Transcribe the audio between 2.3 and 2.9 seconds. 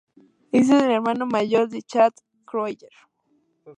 Kroeger.